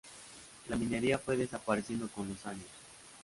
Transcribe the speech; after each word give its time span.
La 0.67 0.77
minería 0.77 1.19
fue 1.19 1.37
desapareciendo 1.37 2.07
con 2.07 2.27
los 2.27 2.43
años. 2.47 2.65